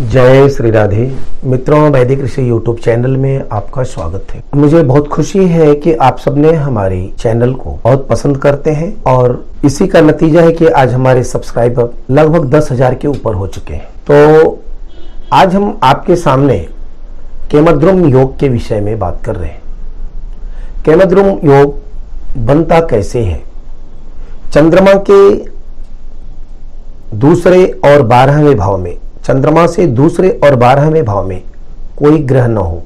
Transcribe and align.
जय 0.00 0.48
श्री 0.48 0.70
राधे। 0.70 1.04
मित्रों, 1.44 1.80
वैदिक 1.92 2.20
ऋषि 2.20 2.48
यूट्यूब 2.48 2.76
चैनल 2.76 3.16
में 3.16 3.48
आपका 3.52 3.82
स्वागत 3.82 4.26
है। 4.32 4.42
मुझे 4.54 4.82
बहुत 4.82 5.08
खुशी 5.08 5.46
है 5.46 5.74
कि 5.74 5.92
आप 5.94 6.18
सबने 6.18 6.52
हमारे 6.52 7.00
चैनल 7.18 7.52
को 7.54 7.70
बहुत 7.84 8.06
पसंद 8.08 8.38
करते 8.38 8.70
हैं 8.70 8.92
और 9.06 9.44
इसी 9.64 9.86
का 9.86 10.00
नतीजा 10.00 10.42
है 10.42 10.52
कि 10.52 10.66
आज 10.66 10.92
हमारे 10.92 11.24
सब्सक्राइबर 11.24 11.90
लगभग 12.10 12.48
दस 12.50 12.68
हज़ार 12.72 12.94
के 12.94 13.08
ऊपर 13.08 13.34
हो 13.34 13.46
चुके 13.46 13.74
हैं। 13.74 13.88
तो 14.06 14.62
आज 15.32 15.54
हम 15.54 15.78
आपके 15.82 16.16
सामने 16.16 16.58
केमद्रुम 17.50 18.04
योग 18.06 18.38
के 18.38 18.48
विषय 18.48 18.80
में 18.80 18.98
बात 18.98 19.22
कर 19.24 19.36
रहे 19.36 19.50
हैं। 19.50 19.62
केमद्रुम 20.84 21.28
योग 21.50 21.76
बनता 22.46 22.80
कैसे 22.86 23.24
है? 23.24 23.42
चंद्रमा 24.52 24.94
के 25.10 25.20
दूसरे 27.18 27.64
और 27.84 28.02
बारहवें 28.06 28.56
भाव 28.56 28.78
में 28.78 28.96
चंद्रमा 29.24 29.66
से 29.66 29.86
दूसरे 29.86 30.28
और 30.44 30.54
बारहवें 30.56 31.04
भाव 31.04 31.26
में 31.26 31.42
कोई 31.98 32.18
ग्रह 32.18 32.46
न 32.46 32.56
हो, 32.56 32.82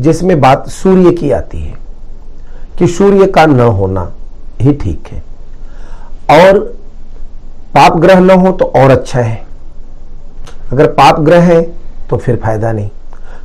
जिसमें 0.00 0.40
बात 0.40 0.68
सूर्य 0.68 1.10
की 1.12 1.30
आती 1.30 1.58
है, 1.58 1.74
कि 2.78 2.86
सूर्य 2.86 3.26
का 3.26 3.46
न 3.46 3.60
होना 3.60 4.10
ही 4.60 4.72
ठीक 4.72 5.08
है। 5.08 5.22
और 6.32 6.58
पाप 7.74 7.96
ग्रह 7.96 8.20
न 8.20 8.30
हो 8.30 8.52
तो 8.52 8.64
और 8.76 8.90
अच्छा 8.90 9.20
है। 9.20 9.44
अगर 10.72 10.86
पाप 10.92 11.20
ग्रह 11.20 11.42
है 11.42 11.60
तो 12.10 12.16
फिर 12.16 12.36
फ़ायदा 12.36 12.72
नहीं। 12.72 12.90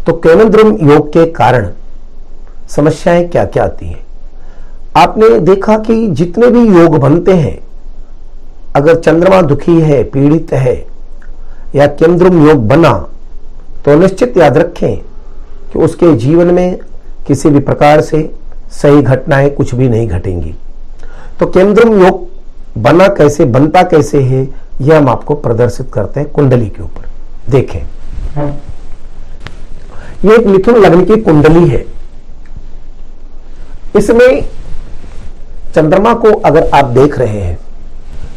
तो 0.06 0.14
केवंद्रम 0.14 0.78
योग 0.82 1.10
के 1.10 1.26
कारण 1.32 1.70
समस्याएँ 2.70 3.28
क्या 3.28 3.44
क्या 3.46 3.64
आती 3.64 3.88
हैं? 3.88 4.00
आपने 4.98 5.40
देखा 5.40 5.78
कि 5.78 6.08
जितने 6.10 6.48
भी 6.48 6.68
योग 6.70 6.98
बनते 6.98 7.34
हैं, 7.34 7.58
अगर 8.76 8.96
चंद्रमा 8.96 9.42
दुखी 9.42 9.80
है, 9.82 10.04
पीड़ित 10.04 10.54
है 10.54 10.76
या 11.76 11.88
केंद्रम 11.88 12.48
योग 12.48 12.68
बना 12.68 12.94
तो 13.86 13.96
निश्चित 14.00 14.38
याद 14.38 14.58
रखें 14.58 14.98
कि 15.72 15.80
उसके 15.80 16.16
जीवन 16.18 16.54
में 16.54 16.80
किसी 17.28 17.50
भी 17.50 17.60
प्रकार 17.60 18.02
से 18.02 18.30
सही 18.72 19.02
घटनाएँ 19.02 19.50
कुछ 19.50 19.74
भी 19.76 19.88
नहीं 19.90 20.08
घटेंगी। 20.08 20.54
तो 21.40 21.46
केंद्रम 21.48 22.02
योग 22.04 22.28
बना 22.78 23.08
कैसे, 23.08 23.46
बनता 23.46 23.82
कैसे 23.84 24.22
है, 24.22 24.48
यह 24.82 24.98
हम 24.98 25.10
आपको 25.10 25.36
प्रदर्शित 25.36 25.92
करते 25.94 26.20
हैं 26.20 26.30
कुंडली 26.30 26.68
के 26.68 26.84
ऊपर। 26.84 27.10
देखें। 27.52 27.80
यह 30.26 30.34
एक 30.34 30.46
मिथुन 30.48 30.76
लग्न 30.78 31.04
की 31.06 31.22
कुंडली 31.22 31.68
है। 31.68 31.86
इसमें 33.98 34.46
चंद्रमा 35.76 36.14
को 36.14 36.32
अगर 36.42 36.70
आप 36.70 36.86
देख 36.92 37.18
रहे 37.20 37.40
हैं 37.40 37.60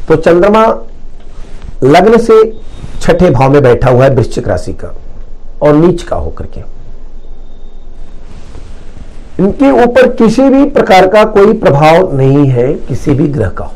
तो 0.09 0.17
चंद्रमा 0.17 0.67
लग्न 1.85 2.19
से 2.19 2.43
छठे 3.05 3.31
भाव 3.31 3.53
में 3.53 3.63
बैठा 3.63 3.91
हुआ 3.91 4.05
है 4.05 4.11
वृश्चिक 4.11 4.49
राशि 4.49 4.73
का 4.73 4.95
और 5.63 5.75
नीच 5.75 6.03
का 6.03 6.17
होकर 6.17 6.45
के। 6.45 6.61
इनके 9.43 9.71
ऊपर 9.83 10.09
किसी 10.15 10.43
भी 10.43 10.65
प्रकार 10.71 11.07
का 11.07 11.25
कोई 11.25 11.53
प्रभाव 11.53 12.17
नहीं 12.17 12.47
है, 12.47 12.73
किसी 12.75 13.15
भी 13.15 13.27
ग्रह 13.29 13.49
का। 13.49 13.71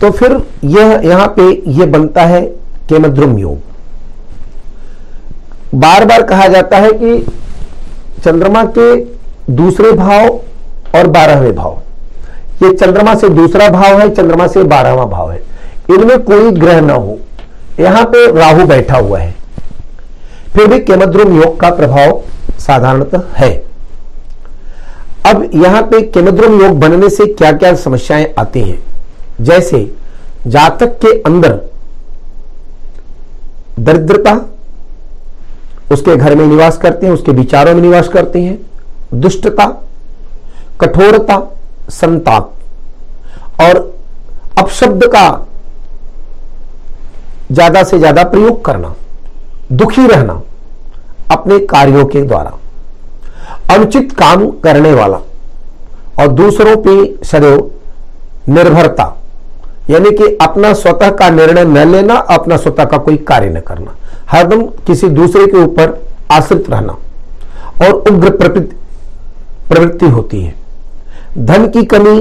तो 0.00 0.10
फिर 0.10 0.32
यह, 0.64 1.00
यहाँ 1.04 1.26
पे 1.36 1.42
यह 1.70 1.86
बनता 1.86 2.22
है 2.22 2.42
केमद्रुम 2.88 3.38
योग। 3.38 3.58
बार 5.74 6.04
बार 6.04 6.22
कहा 6.22 6.46
जाता 6.46 6.76
है 6.76 6.92
कि 6.92 7.18
चंद्रमा 8.24 8.64
के 8.78 8.94
दूसरे 9.52 9.92
भाव 9.92 10.28
और 10.94 11.06
बारहवें 11.08 11.54
भाव। 11.54 11.82
ये 12.62 12.72
चंद्रमा 12.72 13.14
से 13.14 13.28
दूसरा 13.28 13.68
भाव 13.68 14.00
है, 14.00 14.08
चंद्रमा 14.14 14.46
से 14.46 14.62
बारहवा 14.64 15.04
भाव 15.04 15.30
है। 15.30 15.49
इनमें 15.94 16.22
कोई 16.22 16.50
ग्रह 16.50 16.80
न 16.80 16.90
हो। 16.90 17.18
यहाँ 17.80 18.04
पे 18.04 18.32
राहु 18.38 18.66
बैठा 18.66 18.96
हुआ 18.96 19.18
है। 19.18 19.34
फिर 20.54 20.66
भी 20.66 20.78
केमद्रुम 20.78 21.42
योग 21.42 21.60
का 21.60 21.70
प्रभाव 21.70 22.22
साधारणतः 22.58 23.22
है। 23.34 23.50
अब 25.26 25.50
यहाँ 25.54 25.82
पे 25.82 26.00
केमद्रुम 26.02 26.62
योग 26.62 26.80
बनने 26.80 27.10
से 27.10 27.26
क्या 27.26 27.52
क्या 27.52 27.74
समस्याएँ 27.74 28.34
आती 28.38 28.60
हैं? 28.60 28.82
जैसे 29.40 29.94
जातक 30.46 30.86
के 30.86 31.20
अंदर 31.20 31.60
दरिद्रता, 33.78 34.50
उसके 35.92 36.16
घर 36.16 36.34
में 36.34 36.46
निवास 36.46 36.76
करते 36.76 37.06
हैं, 37.06 37.12
उसके 37.14 37.32
विचारों 37.32 37.74
में 37.74 37.82
निवास 37.82 38.08
करते 38.08 38.40
हैं, 38.40 38.58
दुष्टता, 39.14 39.66
कठोरता, 40.80 41.56
संताप 41.90 42.52
और 43.60 43.98
अपशब्द 44.58 45.04
का 45.04 45.46
ज़्यादा 47.52 47.82
से 47.82 47.98
ज़्यादा 47.98 48.22
प्रयोग 48.24 48.64
करना, 48.64 48.94
दुखी 49.72 50.06
रहना 50.06 50.40
अपने 51.30 51.58
कार्यों 51.66 52.04
के 52.06 52.22
द्वारा। 52.22 52.52
अनुचित 53.70 54.12
काम 54.12 54.48
करने 54.60 54.92
वाला 54.94 55.16
और 56.18 56.28
दूसरों 56.30 56.76
पे 56.78 57.24
सदैव 57.24 57.70
निर्भरता, 58.48 59.04
यानी 59.90 60.10
कि 60.12 60.36
अपना 60.42 60.72
स्वतः 60.74 61.10
का 61.12 61.28
निर्णय 61.30 61.64
न 61.64 61.90
लेना, 61.90 62.14
अपना 62.14 62.56
स्वतः 62.56 62.84
का 62.84 62.98
कोई 62.98 63.16
कार्य 63.28 63.48
न 63.48 63.60
करना। 63.62 63.94
हरदम 64.30 64.62
किसी 64.86 65.08
दूसरे 65.10 65.46
के 65.46 65.58
ऊपर 65.58 65.98
आश्रित 66.32 66.70
रहना 66.70 66.92
और 67.82 67.92
उग्र 68.10 68.30
प्रवृत्ति 69.68 70.06
होती 70.08 70.42
है। 70.42 70.54
धन 71.40 71.66
की 71.68 71.84
कमी 71.86 72.18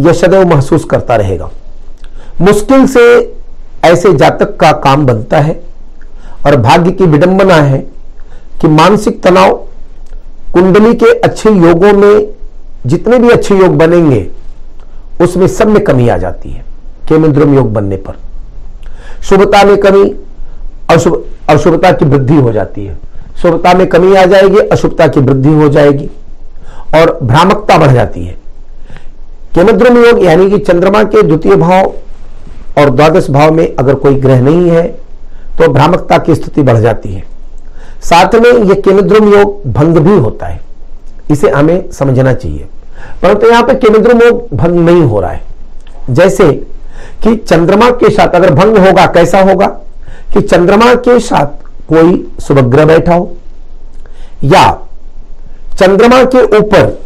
यह 0.00 0.12
सदैव 0.14 0.46
महसूस 0.48 0.84
करता 0.84 1.16
रहेगा। 1.16 1.50
मुश्किल 2.40 2.86
से 2.88 3.04
ऐसे 3.84 4.12
जातक 4.12 4.56
का 4.56 4.72
काम 4.84 5.06
बनता 5.06 5.40
है 5.40 5.60
और 6.46 6.56
भाग्य 6.56 6.90
की 6.90 7.04
विडंबना 7.04 7.54
है 7.54 7.78
कि 8.60 8.68
मानसिक 8.68 9.22
तनाव 9.22 9.54
कुंडली 10.54 10.94
के 10.94 11.12
अच्छे 11.18 11.50
योगों 11.50 11.92
में 11.92 12.34
जितने 12.86 13.18
भी 13.18 13.30
अच्छे 13.30 13.54
योग 13.54 13.76
बनेंगे, 13.76 14.26
उसमें 15.20 15.46
सब 15.48 15.68
में 15.68 15.82
कमी 15.84 16.08
आ 16.08 16.16
जाती 16.16 16.50
है, 16.50 16.64
केमिंद्रम 17.08 17.54
योग 17.54 17.72
बनने 17.72 17.96
पर। 17.96 18.14
शुभता 19.22 19.62
में 19.64 19.76
कमी, 19.76 20.04
अशुभ, 20.90 21.24
अशुभता 21.48 21.90
की 21.92 22.04
वृद्धि 22.04 22.36
हो 22.36 22.52
जाती 22.52 22.84
है। 22.86 22.98
शुभता 23.42 23.74
में 23.74 23.86
कमी 23.86 24.14
आ 24.16 24.24
जाएगी, 24.24 24.58
अशुभता 24.58 25.06
की 25.06 25.20
वृद्धि 25.20 25.52
हो 25.52 25.68
जाएगी 25.68 26.10
और 26.94 27.18
भ्रामकता 27.22 27.78
बढ़ 27.78 27.92
जाती 27.92 28.24
है। 28.24 28.36
केमद्रुम 29.54 30.04
योग 30.04 30.22
यानी 30.24 30.50
कि 30.50 30.58
चंद्रमा 30.58 31.02
के 31.04 31.22
द्वितीय 31.22 31.56
भाव 31.56 31.92
और 32.78 32.90
द्वादश 32.90 33.30
भाव 33.30 33.52
में 33.52 33.76
अगर 33.76 33.94
कोई 33.94 34.14
ग्रह 34.14 34.40
नहीं 34.40 34.70
है 34.70 34.82
तो 35.58 35.72
भ्रामकता 35.72 36.18
की 36.18 36.34
स्थिति 36.34 36.62
बढ़ 36.62 36.76
जाती 36.76 37.12
है। 37.14 37.24
साथ 38.02 38.34
में 38.34 38.52
यह 38.52 38.74
केमिद्रुम 38.74 39.34
योग 39.34 39.72
भंग 39.72 39.96
भी 39.96 40.18
होता 40.18 40.46
है। 40.46 40.60
इसे 41.30 41.50
हमें 41.50 41.90
समझना 41.90 42.34
चाहिए। 42.34 42.66
परंतु 43.22 43.48
यहाँ 43.48 43.62
पर 43.62 43.74
केमिद्रुम 43.74 44.22
योग 44.22 44.48
भंग 44.54 44.74
नहीं 44.74 45.02
हो 45.02 45.20
रहा 45.20 45.30
है। 45.30 45.42
जैसे 46.10 46.52
कि 47.22 47.36
चंद्रमा 47.36 47.90
के 47.90 48.10
साथ 48.10 48.28
अगर 48.28 48.54
भंग 48.54 48.76
होगा, 48.76 49.06
कैसा 49.06 49.40
होगा? 49.40 49.66
कि 50.32 50.40
चंद्रमा 50.40 50.94
के 50.94 51.20
साथ 51.20 51.46
कोई 51.88 52.32
सुभग्रह 52.40 52.84
बैठा 52.84 53.14
हो, 53.14 53.36
या 54.44 54.78
चंद्रमा 55.78 56.24
के 56.24 56.42
ऊपर 56.58 57.02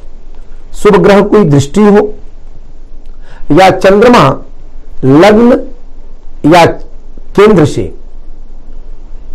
शुभ 0.74 0.96
ग्रह 0.96 1.20
कोई 1.20 1.44
दृष्टि 1.44 1.80
हो, 1.80 2.14
या 3.52 3.70
चंद्रमा 3.70 4.42
लग्न 5.04 5.60
या 6.54 6.64
केंद्र 7.36 7.64
से। 7.64 7.92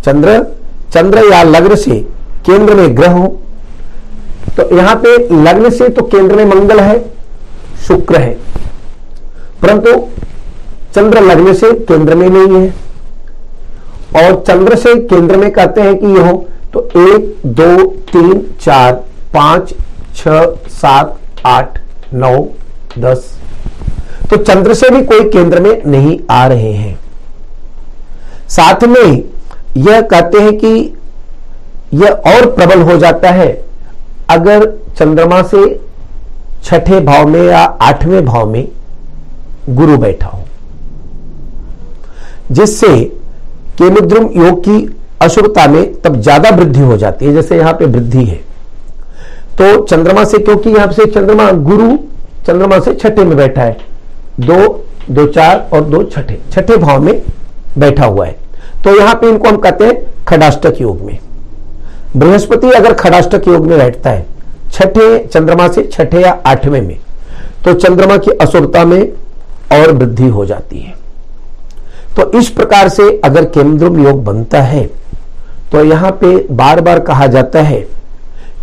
चंद्र 0.04 0.42
चंद्र 0.92 1.22
या 1.32 1.42
लग्न 1.42 1.74
से 1.74 2.00
केंद्र 2.46 2.74
में 2.74 2.96
ग्रह 2.96 3.12
हो। 3.12 3.26
तो 4.56 4.76
यहाँ 4.76 4.94
पे 4.96 5.16
लग्न 5.42 5.70
से 5.70 5.88
तो 5.88 6.02
केंद्र 6.02 6.36
में 6.36 6.44
मंगल 6.44 6.80
है, 6.80 6.98
शुक्र 7.86 8.16
है। 8.16 8.32
परंतु 9.62 9.92
चंद्र 10.94 11.20
लग्न 11.20 11.54
से 11.54 11.72
केंद्र 11.72 12.14
में 12.14 12.28
नहीं 12.28 12.60
है। 12.60 12.74
और 14.16 14.42
चंद्र 14.48 14.76
से 14.76 14.94
केंद्र 14.94 15.36
में 15.36 15.50
कहते 15.50 15.80
हैं 15.80 15.96
कि 15.98 16.06
यह 16.06 16.32
तो 16.72 16.88
एक, 16.96 17.36
दो, 17.46 17.84
तीन, 18.12 18.54
चार, 18.60 18.92
पाँच, 19.34 19.74
छ, 20.16 20.28
सात, 20.72 21.18
आठ, 21.46 21.80
नौ, 22.14 22.48
दस 22.98 23.35
तो 24.30 24.36
चंद्र 24.36 24.74
से 24.74 24.88
भी 24.90 25.02
कोई 25.04 25.28
केंद्र 25.30 25.60
में 25.60 25.82
नहीं 25.86 26.18
आ 26.30 26.46
रहे 26.46 26.72
हैं। 26.72 26.98
साथ 28.48 28.84
में 28.84 29.22
यह 29.78 30.00
कहते 30.02 30.40
हैं 30.40 30.56
कि 30.58 30.72
यह 31.94 32.22
और 32.28 32.50
प्रबल 32.52 32.82
हो 32.82 32.96
जाता 32.98 33.30
है 33.30 33.48
अगर 34.30 34.66
चंद्रमा 34.98 35.42
से 35.44 35.62
छठे 36.64 37.00
भाव 37.00 37.28
में 37.28 37.42
या 37.42 37.60
आठवें 37.60 38.24
भाव 38.24 38.50
में 38.50 38.66
गुरु 39.70 39.96
बैठा 39.98 40.28
हो। 40.28 40.44
जिससे 42.52 42.88
केमुद्रुम 43.78 44.28
योग 44.36 44.60
की 44.60 44.78
अशुभता 45.22 45.66
में 45.66 46.00
तब 46.02 46.20
ज़्यादा 46.20 46.50
वृद्धि 46.50 46.80
हो 46.80 46.96
जाती 46.96 47.26
है, 47.26 47.32
जैसे 47.34 47.56
यहाँ 47.58 47.72
पे 47.72 47.84
वृद्धि 47.86 48.24
है। 48.24 48.36
तो 49.58 49.84
चंद्रमा 49.84 50.24
से, 50.24 50.38
क्योंकि 50.38 50.70
यहाँ 50.70 50.92
से 50.92 51.06
चंद्रमा 51.06 51.50
गुरु 51.50 51.96
चंद्रमा 52.46 52.78
से 52.78 52.94
छठे 52.94 53.24
में 53.24 53.36
बैठा 53.36 53.62
है 53.62 53.76
दो 54.40 54.84
दो 55.10 55.26
चार 55.26 55.68
और 55.72 55.84
दो 55.84 56.02
छठे 56.04 56.38
छठे 56.52 56.76
भाव 56.76 57.02
में 57.02 57.22
बैठा 57.78 58.06
हुआ 58.06 58.26
है। 58.26 58.36
तो 58.84 58.98
यहाँ 58.98 59.14
पे 59.14 59.28
इनको 59.28 59.48
हम 59.48 59.56
कहते 59.56 59.84
हैं 59.84 60.24
खडाष्टक 60.28 60.80
योग 60.80 61.00
में। 61.00 61.18
बृहस्पति 62.16 62.70
अगर 62.72 62.92
खडाष्टक 62.94 63.48
योग 63.48 63.66
में 63.66 63.78
बैठता 63.78 64.10
है, 64.10 64.26
छठे, 64.72 65.18
चंद्रमा 65.24 65.68
से 65.68 65.82
छठे 65.84 66.20
या 66.22 66.30
आठवें 66.46 66.80
में 66.82 66.96
तो 67.64 67.74
चंद्रमा 67.74 68.16
की 68.16 68.30
असुरता 68.32 68.84
में 68.84 69.00
और 69.72 69.92
वृद्धि 69.92 70.28
हो 70.28 70.44
जाती 70.46 70.78
है। 70.78 70.94
तो 72.16 72.30
इस 72.38 72.48
प्रकार 72.50 72.88
से 72.88 73.08
अगर 73.24 73.44
केंद्रम 73.46 74.02
योग 74.04 74.24
बनता 74.24 74.60
है 74.62 74.84
तो 75.72 75.84
यहाँ 75.84 76.10
पे 76.20 76.36
बार 76.52 76.80
बार 76.80 77.00
कहा 77.02 77.26
जाता 77.26 77.62
है 77.62 77.80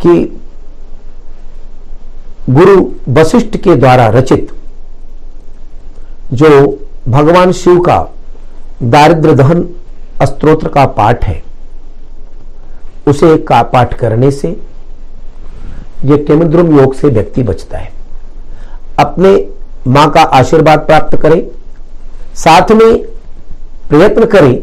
कि 0.02 0.40
गुरु 2.50 2.86
वशिष्ठ 3.14 3.58
के 3.58 3.76
द्वारा 3.76 4.08
रचित 4.10 4.52
जो 6.34 6.50
भगवान 7.08 7.52
शिव 7.52 7.80
का 7.80 7.98
दारिद्र 8.84 9.34
दहन 9.36 9.68
स्त्रोत्र 10.24 10.68
का 10.68 10.86
पाठ 10.92 11.26
है, 11.26 11.42
उसे 13.08 13.38
का 13.40 13.62
पाठ 13.64 13.94
करने 13.94 14.32
से 14.32 14.48
यह 16.06 16.24
केमद्रुम 16.28 16.80
योग 16.80 16.94
से 16.96 17.08
व्यक्ति 17.10 17.44
बचता 17.44 17.78
है। 17.78 17.92
अपने 19.00 19.36
माँ 19.88 20.10
का 20.12 20.22
आशीर्वाद 20.34 20.80
प्राप्त 20.80 21.16
करें, 21.18 21.42
साथ 22.36 22.72
में 22.72 23.04
प्रयत्न 23.90 24.26
करें 24.28 24.56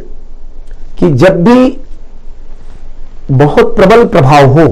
कि 0.98 1.10
जब 1.14 1.42
भी 1.44 1.76
बहुत 3.32 3.74
प्रबल 3.76 4.04
प्रभाव 4.06 4.46
हो 4.50 4.66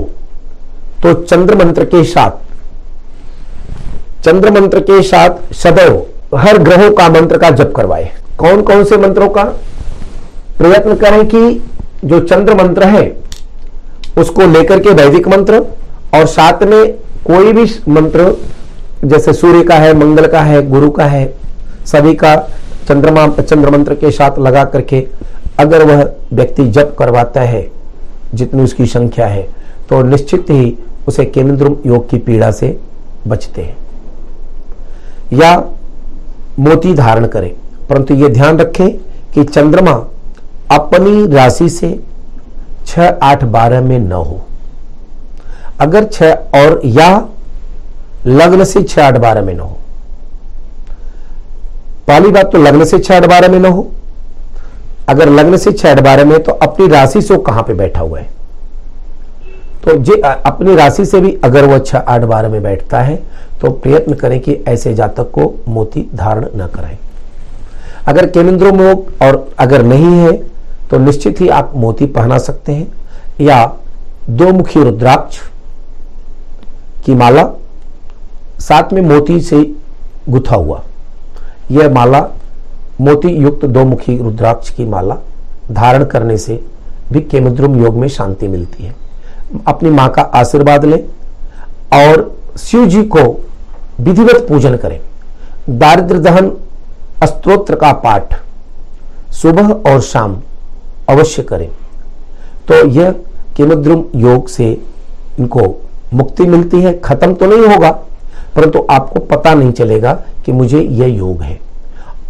तो 1.03 1.13
चंद्र 1.15 1.55
मंत्र 1.57 1.85
के 1.85 2.03
साथ, 2.05 2.31
चंद्र 4.25 4.51
मंत्र 4.53 4.81
के 4.81 5.03
साथ 5.03 5.53
सदैव 5.55 6.05
हर 6.35 6.59
ग्रहों 6.59 6.91
का 6.91 7.09
मंत्र 7.11 7.39
का 7.39 7.51
जप 7.51 7.73
करवाए। 7.77 8.11
कौन 8.39 8.63
कौन 8.63 8.85
से 8.85 8.97
मंत्रों 8.97 9.29
का? 9.29 9.45
प्रयत्न 10.59 10.95
करें 10.97 11.27
कि 11.27 11.63
जो 12.05 12.21
चंद्र 12.21 12.55
मंत्र 12.55 12.87
है, 12.87 13.07
उसको 14.19 14.47
लेकर 14.47 14.81
के 14.81 14.91
वैदिक 14.91 15.29
मंत्र 15.29 15.59
और 16.15 16.27
साथ 16.27 16.63
में 16.63 16.93
कोई 17.27 17.53
भी 17.53 17.65
मंत्र, 17.89 18.33
जैसे 19.05 19.33
सूर्य 19.33 19.63
का 19.63 19.75
है, 19.75 19.93
मंगल 19.95 20.27
का 20.27 20.41
है, 20.41 20.67
गुरु 20.69 20.91
का 20.91 21.07
है, 21.07 21.33
सभी 21.87 22.15
का 22.15 22.35
चंद्रमा, 22.89 23.27
चंद्र 23.31 23.71
मंत्र 23.71 23.95
के 23.95 24.11
साथ 24.11 24.39
लगा 24.39 24.65
करके 24.65 25.07
अगर 25.59 25.85
वह 25.85 26.03
व्यक्ति 26.33 26.65
जप 26.67 26.95
करवाता 26.99 27.41
है, 27.41 27.67
जितनी 28.35 28.63
उसकी 28.63 28.87
संख्या 28.87 29.27
है 29.27 29.49
तो 29.89 30.03
निश्चित 30.03 30.51
ही 30.51 30.77
उसे 31.09 31.25
केंद्र 31.25 31.77
योग 31.87 32.09
की 32.11 32.19
पीड़ा 32.19 32.51
से 32.51 32.77
बचते 33.27 33.63
हैं। 33.63 33.77
या 35.33 35.55
मोती 36.59 36.95
धारण 36.95 37.27
करें। 37.27 37.51
परंतु 37.89 38.15
यह 38.15 38.29
ध्यान 38.29 38.59
रखें 38.59 38.89
कि 39.35 39.45
चंद्रमा 39.45 39.93
अपनी 40.71 41.27
राशि 41.27 41.69
से 41.69 41.99
छ 42.87 42.99
आठ 43.23 43.45
बारह 43.47 43.81
में 43.81 43.99
न 43.99 44.13
हो। 44.13 44.41
अगर 45.81 46.05
छ 46.05 46.23
और 46.55 46.81
या 46.85 47.11
लग्न 48.27 48.65
से 48.65 48.83
छह 48.83 49.07
आठ 49.07 49.17
बारह 49.17 49.43
में 49.43 49.55
न 49.55 49.61
हो। 49.61 49.79
पहली 52.09 52.31
बात 52.31 52.53
तो 52.53 52.59
लग्न 52.59 52.85
से 52.85 52.99
छह 52.99 53.17
आठ 53.17 53.27
बारह 53.27 53.49
में 53.49 53.59
न 53.59 53.67
हो। 53.67 53.87
अगर 55.09 55.29
लग्न 55.29 55.57
से 55.57 55.73
छह 55.73 55.91
आठ 55.91 56.01
बारह 56.01 56.25
में 56.25 56.43
तो 56.43 56.53
अपनी 56.53 56.89
राशि 56.89 57.23
से 57.23 57.35
वो 57.35 57.41
कहाँ 57.41 57.63
पे 57.63 57.75
बैठा 57.75 58.01
हुआ 58.01 58.19
है? 58.19 58.29
तो 59.85 59.97
जे 59.99 60.21
अपनी 60.21 60.75
राशि 60.77 61.05
से 61.05 61.21
भी 61.21 61.33
अगर 61.45 61.65
वह 61.65 61.79
छह 61.79 61.99
आठ 61.99 62.23
बारह 62.25 62.49
में 62.49 62.63
बैठता 62.63 63.01
है 63.01 63.17
तो 63.61 63.71
प्रयत्न 63.73 64.15
करें 64.15 64.39
कि 64.41 64.53
ऐसे 64.69 64.95
जातक 64.95 65.31
को 65.33 65.53
मोती 65.69 66.07
धारण 66.15 66.47
न 66.57 66.67
करें 66.75 66.97
अगर 68.07 68.27
केंद्रों 68.29 68.95
और 69.23 69.49
अगर 69.59 69.83
नहीं 69.85 70.13
है 70.17 70.33
तो 70.91 70.99
निश्चित 70.99 71.41
ही 71.41 71.49
आप 71.51 71.73
मोती 71.77 72.07
पहना 72.09 72.39
सकते 72.39 72.73
हैं, 72.73 72.87
या 73.41 73.65
दो 74.31 74.53
मुखी 74.53 74.83
रुद्राक्ष 74.83 75.39
की 77.05 77.15
माला, 77.15 77.43
साथ 78.61 78.93
में 78.93 79.01
मोती 79.03 79.41
से 79.41 79.63
गुथा 80.29 80.57
हुआ। 80.57 80.83
यह 81.71 81.91
माला, 81.91 82.21
मोती 83.01 83.29
युक्त 83.35 83.65
दो 83.67 83.85
मुखी 83.85 84.17
रुद्राक्ष 84.19 84.71
की 84.71 84.85
माला 84.87 85.17
धारण 85.73 86.05
करने 86.05 86.37
से 86.39 86.61
भी 87.13 87.21
केमुद्रुम 87.23 87.83
योग 87.83 87.97
में 87.97 88.09
शांति 88.09 88.49
मिलती 88.49 88.85
है। 88.85 88.95
अपनी 89.67 89.91
माँ 89.91 90.09
का 90.09 90.23
आशीर्वाद 90.35 90.85
लें 90.85 91.03
और 91.95 92.31
शिव 92.59 92.87
जी 92.87 93.03
को 93.07 93.23
विधिवत 94.01 94.47
पूजन 94.49 94.77
करें। 94.77 95.01
दारिद्र 95.71 96.19
दहन 96.19 96.51
स्त्रोत्र 97.25 97.77
का 97.77 97.93
पाठ 97.95 98.35
सुबह 99.33 99.71
और 99.87 100.01
शाम 100.03 100.37
अवश्य 101.09 101.43
करें। 101.43 101.69
तो 102.69 102.87
यह 102.91 103.11
केमुद्रुम 103.57 104.05
योग 104.17 104.49
से 104.49 104.71
इनको 105.39 105.63
मुक्ति 106.15 106.45
मिलती 106.45 106.81
है। 106.81 106.99
खत्म 107.01 107.35
तो 107.35 107.47
नहीं 107.47 107.67
होगा, 107.67 107.91
परंतु 108.57 108.87
आपको 108.91 109.21
पता 109.27 109.55
नहीं 109.55 109.73
चलेगा 109.73 110.13
कि 110.47 110.53
मुझे 110.53 110.81
यह 110.81 111.07
योग 111.09 111.43
है। 111.43 111.59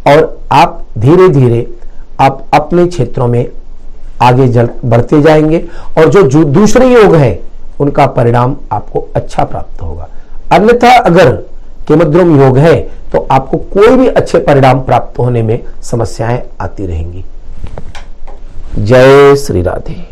और 0.06 0.38
आप 0.52 0.84
धीरे 0.98 1.28
धीरे 1.28 1.66
आप 2.20 2.44
अपने 2.54 2.86
क्षेत्रों 2.86 3.26
में 3.26 3.46
आगे 4.22 4.64
बढ़ते 4.84 5.20
जाएँगे 5.22 5.58
और 5.98 6.08
जो, 6.08 6.44
दूसरे 6.44 6.88
योग 6.88 7.14
हैं, 7.14 7.38
उनका 7.80 8.06
परिणाम 8.06 8.56
आपको 8.72 9.06
अच्छा 9.16 9.44
प्राप्त 9.44 9.82
होगा। 9.82 10.08
अन्यथा 10.52 10.96
अगर 10.96 11.30
केमद्रुम 11.88 12.40
योग 12.42 12.58
है 12.58 12.76
तो 13.12 13.26
आपको 13.30 13.56
कोई 13.72 13.96
भी 13.96 14.06
अच्छे 14.08 14.38
परिणाम 14.38 14.80
प्राप्त 14.80 15.18
होने 15.18 15.42
में 15.42 15.58
समस्याएँ 15.82 16.42
आती 16.60 16.86
रहेंगी। 16.86 17.24
जय 18.78 19.36
श्री 19.36 19.62
राधे। 19.62 20.04